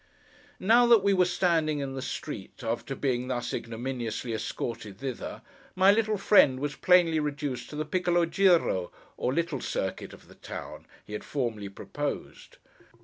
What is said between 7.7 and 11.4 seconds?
the 'píccolo gíro,' or little circuit of the town, he had